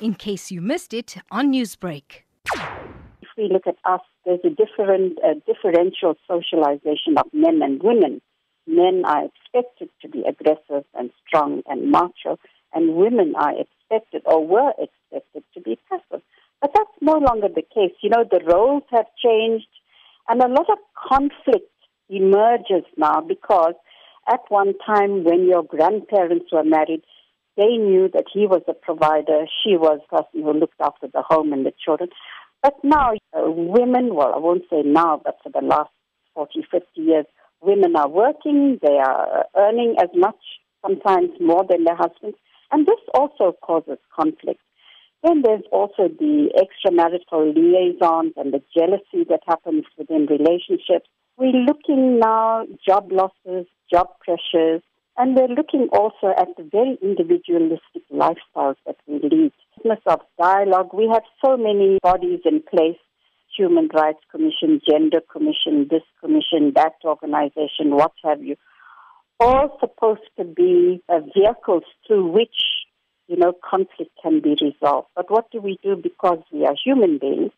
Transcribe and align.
in 0.00 0.14
case 0.14 0.50
you 0.50 0.60
missed 0.60 0.92
it 0.92 1.16
on 1.30 1.52
Newsbreak. 1.52 2.22
If 2.54 3.28
we 3.36 3.48
look 3.50 3.66
at 3.66 3.76
us, 3.84 4.00
there's 4.24 4.40
a 4.44 4.50
different, 4.50 5.18
differential 5.46 6.16
socialization 6.26 7.16
of 7.18 7.26
men 7.32 7.60
and 7.62 7.82
women. 7.82 8.20
Men 8.66 9.04
are 9.04 9.24
expected 9.26 9.90
to 10.02 10.08
be 10.08 10.24
aggressive 10.28 10.84
and 10.94 11.10
strong 11.26 11.62
and 11.66 11.90
macho, 11.90 12.38
and 12.74 12.96
women 12.96 13.34
are 13.36 13.52
expected 13.60 14.22
or 14.24 14.46
were 14.46 14.72
expected 14.78 15.44
to 15.54 15.60
be 15.60 15.78
passive. 15.88 16.22
But 16.60 16.72
that's 16.74 16.90
no 17.00 17.18
longer 17.18 17.48
the 17.48 17.62
case. 17.62 17.92
You 18.02 18.10
know, 18.10 18.24
the 18.28 18.40
roles 18.44 18.82
have 18.90 19.06
changed, 19.22 19.68
and 20.28 20.42
a 20.42 20.48
lot 20.48 20.68
of 20.68 20.78
conflict 21.08 21.70
emerges 22.08 22.84
now 22.96 23.20
because 23.20 23.74
at 24.28 24.40
one 24.48 24.74
time 24.84 25.22
when 25.24 25.46
your 25.46 25.62
grandparents 25.62 26.46
were 26.52 26.64
married, 26.64 27.02
they 27.56 27.76
knew 27.76 28.08
that 28.12 28.26
he 28.32 28.46
was 28.46 28.62
a 28.68 28.74
provider, 28.74 29.46
she 29.62 29.76
was 29.76 30.00
the 30.10 30.18
person 30.18 30.42
who 30.42 30.52
looked 30.52 30.80
after 30.80 31.06
the 31.08 31.22
home 31.22 31.52
and 31.52 31.64
the 31.64 31.72
children. 31.82 32.10
But 32.62 32.74
now, 32.82 33.12
uh, 33.32 33.50
women, 33.50 34.14
well, 34.14 34.32
I 34.34 34.38
won't 34.38 34.64
say 34.70 34.82
now, 34.82 35.20
but 35.24 35.38
for 35.42 35.50
the 35.50 35.66
last 35.66 35.90
40, 36.34 36.66
50 36.70 36.86
years, 37.00 37.26
women 37.60 37.96
are 37.96 38.08
working, 38.08 38.78
they 38.82 38.98
are 38.98 39.46
earning 39.56 39.96
as 40.02 40.10
much, 40.14 40.36
sometimes 40.82 41.30
more 41.40 41.64
than 41.68 41.84
their 41.84 41.96
husbands, 41.96 42.36
and 42.70 42.86
this 42.86 43.00
also 43.14 43.56
causes 43.62 43.98
conflict. 44.14 44.60
Then 45.22 45.42
there's 45.42 45.64
also 45.72 46.08
the 46.08 46.50
extramarital 46.54 47.54
liaisons 47.54 48.34
and 48.36 48.52
the 48.52 48.62
jealousy 48.76 49.24
that 49.28 49.40
happens 49.46 49.84
within 49.98 50.26
relationships. 50.26 51.08
We're 51.36 51.52
looking 51.52 52.18
now 52.18 52.66
job 52.86 53.10
losses, 53.10 53.66
job 53.92 54.08
pressures, 54.20 54.82
and 55.18 55.34
we're 55.34 55.48
looking 55.48 55.88
also 55.92 56.34
at 56.36 56.48
the 56.56 56.68
very 56.70 56.98
individualistic 57.02 58.02
lifestyles 58.12 58.76
that 58.86 58.96
we 59.06 59.18
lead. 59.20 59.52
Business 59.76 60.00
of 60.06 60.20
dialogue, 60.38 60.90
we 60.92 61.08
have 61.12 61.22
so 61.44 61.56
many 61.56 61.98
bodies 62.02 62.40
in 62.44 62.62
place, 62.62 62.98
Human 63.56 63.88
Rights 63.94 64.20
Commission, 64.30 64.80
Gender 64.86 65.20
Commission, 65.32 65.88
this 65.90 66.02
commission, 66.20 66.72
that 66.74 66.94
organization, 67.04 67.96
what 67.96 68.12
have 68.24 68.42
you, 68.42 68.56
all 69.40 69.76
supposed 69.80 70.28
to 70.38 70.44
be 70.44 71.02
uh, 71.08 71.20
vehicles 71.34 71.84
through 72.06 72.26
which, 72.28 72.56
you 73.26 73.36
know, 73.36 73.52
conflict 73.68 74.10
can 74.22 74.40
be 74.40 74.56
resolved. 74.60 75.08
But 75.16 75.30
what 75.30 75.50
do 75.50 75.60
we 75.60 75.78
do 75.82 75.96
because 75.96 76.42
we 76.52 76.66
are 76.66 76.74
human 76.84 77.18
beings? 77.18 77.52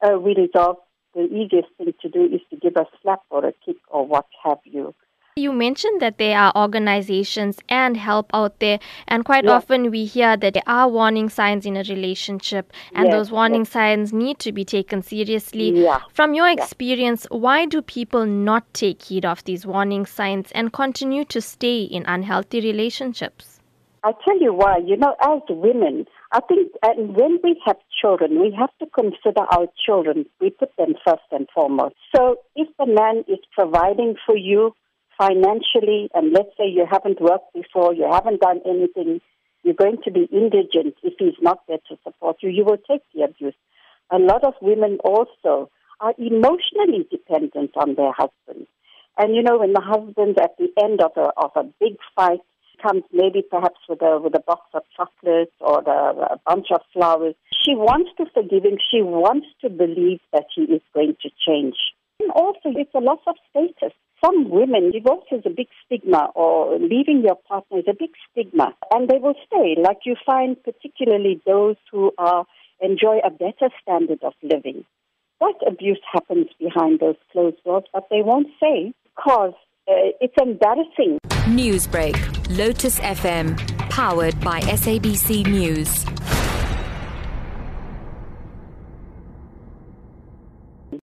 Uh, 0.00 0.18
we 0.18 0.34
resolve, 0.36 0.76
the 1.14 1.22
easiest 1.24 1.68
thing 1.78 1.92
to 2.02 2.08
do 2.08 2.24
is 2.24 2.40
to 2.50 2.56
give 2.56 2.76
a 2.76 2.86
slap 3.02 3.20
or 3.30 3.44
a 3.44 3.52
kick 3.64 3.76
or 3.88 4.06
what 4.06 4.26
have 4.44 4.58
you. 4.64 4.94
You 5.34 5.50
mentioned 5.54 6.02
that 6.02 6.18
there 6.18 6.38
are 6.38 6.52
organizations 6.54 7.58
and 7.70 7.96
help 7.96 8.30
out 8.34 8.58
there, 8.58 8.78
and 9.08 9.24
quite 9.24 9.44
yes. 9.44 9.52
often 9.52 9.90
we 9.90 10.04
hear 10.04 10.36
that 10.36 10.52
there 10.52 10.62
are 10.66 10.90
warning 10.90 11.30
signs 11.30 11.64
in 11.64 11.74
a 11.74 11.82
relationship, 11.84 12.70
and 12.94 13.06
yes, 13.06 13.14
those 13.14 13.30
warning 13.30 13.62
yes. 13.62 13.70
signs 13.70 14.12
need 14.12 14.38
to 14.40 14.52
be 14.52 14.62
taken 14.62 15.00
seriously. 15.00 15.70
Yeah. 15.70 16.00
From 16.12 16.34
your 16.34 16.50
experience, 16.50 17.26
why 17.30 17.64
do 17.64 17.80
people 17.80 18.26
not 18.26 18.74
take 18.74 19.00
heed 19.00 19.24
of 19.24 19.42
these 19.44 19.64
warning 19.64 20.04
signs 20.04 20.52
and 20.52 20.70
continue 20.70 21.24
to 21.24 21.40
stay 21.40 21.84
in 21.84 22.04
unhealthy 22.04 22.60
relationships? 22.60 23.58
I 24.04 24.12
tell 24.26 24.38
you 24.38 24.52
why. 24.52 24.82
You 24.84 24.98
know, 24.98 25.16
as 25.22 25.40
women, 25.48 26.04
I 26.32 26.40
think 26.40 26.72
and 26.82 27.16
when 27.16 27.38
we 27.42 27.58
have 27.64 27.78
children, 28.02 28.38
we 28.38 28.54
have 28.58 28.70
to 28.80 28.86
consider 28.94 29.46
our 29.50 29.66
children. 29.86 30.26
We 30.42 30.50
put 30.50 30.76
them 30.76 30.94
first 31.02 31.22
and 31.30 31.48
foremost. 31.54 31.94
So 32.14 32.36
if 32.54 32.68
the 32.78 32.84
man 32.84 33.24
is 33.28 33.38
providing 33.56 34.16
for 34.26 34.36
you, 34.36 34.74
financially, 35.22 36.10
and 36.14 36.32
let's 36.32 36.50
say 36.58 36.66
you 36.66 36.86
haven't 36.90 37.20
worked 37.20 37.52
before, 37.54 37.94
you 37.94 38.08
haven't 38.10 38.40
done 38.40 38.60
anything, 38.66 39.20
you're 39.62 39.74
going 39.74 39.98
to 40.04 40.10
be 40.10 40.28
indigent 40.32 40.96
if 41.02 41.14
he's 41.18 41.38
not 41.40 41.60
there 41.68 41.78
to 41.88 41.96
support 42.02 42.36
you, 42.40 42.50
you 42.50 42.64
will 42.64 42.78
take 42.90 43.02
the 43.14 43.22
abuse. 43.22 43.54
A 44.10 44.18
lot 44.18 44.42
of 44.42 44.54
women 44.60 44.98
also 45.04 45.70
are 46.00 46.14
emotionally 46.18 47.06
dependent 47.08 47.70
on 47.76 47.94
their 47.94 48.12
husbands. 48.12 48.68
And 49.16 49.36
you 49.36 49.42
know, 49.42 49.58
when 49.58 49.72
the 49.72 49.80
husband 49.80 50.38
at 50.42 50.56
the 50.58 50.68
end 50.82 51.00
of 51.00 51.12
a, 51.16 51.30
of 51.36 51.52
a 51.54 51.64
big 51.78 51.98
fight 52.16 52.40
comes 52.82 53.04
maybe 53.12 53.42
perhaps 53.48 53.78
with 53.88 54.02
a, 54.02 54.18
with 54.18 54.34
a 54.34 54.40
box 54.40 54.62
of 54.74 54.82
chocolates 54.96 55.54
or 55.60 55.82
the, 55.82 55.90
a 56.32 56.40
bunch 56.44 56.66
of 56.74 56.80
flowers, 56.92 57.36
she 57.62 57.76
wants 57.76 58.10
to 58.16 58.24
forgive 58.34 58.64
him. 58.64 58.78
She 58.90 59.02
wants 59.02 59.46
to 59.60 59.70
believe 59.70 60.18
that 60.32 60.46
he 60.54 60.62
is 60.62 60.82
going 60.92 61.16
to 61.22 61.30
change. 61.46 61.76
And 62.18 62.32
also, 62.32 62.74
it's 62.74 62.94
a 62.94 62.98
loss 62.98 63.20
of 63.28 63.36
status 63.50 63.94
some 64.24 64.50
women, 64.50 64.90
divorce 64.92 65.24
is 65.32 65.42
a 65.44 65.50
big 65.50 65.66
stigma, 65.84 66.28
or 66.34 66.78
leaving 66.78 67.22
your 67.24 67.36
partner 67.48 67.78
is 67.78 67.84
a 67.88 67.94
big 67.98 68.10
stigma, 68.30 68.74
and 68.92 69.08
they 69.08 69.18
will 69.18 69.34
stay. 69.46 69.76
Like 69.80 69.98
you 70.04 70.16
find, 70.24 70.56
particularly 70.62 71.40
those 71.46 71.76
who 71.90 72.12
are 72.18 72.44
enjoy 72.80 73.18
a 73.24 73.30
better 73.30 73.68
standard 73.80 74.22
of 74.22 74.34
living. 74.42 74.84
That 75.40 75.54
abuse 75.66 76.00
happens 76.12 76.48
behind 76.58 77.00
those 77.00 77.16
closed 77.32 77.62
doors, 77.64 77.84
but 77.92 78.08
they 78.10 78.22
won't 78.22 78.48
say 78.62 78.92
because 79.04 79.54
uh, 79.88 80.14
it's 80.20 80.34
embarrassing. 80.40 81.18
Newsbreak, 81.46 82.16
Lotus 82.56 83.00
FM, 83.00 83.58
powered 83.90 84.38
by 84.40 84.60
SABC 84.60 85.46
News. 85.46 86.04